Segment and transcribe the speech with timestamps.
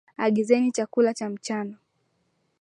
[0.17, 1.77] Agizeni chakula cha mchana.